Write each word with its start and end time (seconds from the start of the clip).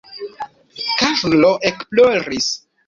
Karlo 1.03 1.53
ekploris. 1.73 2.51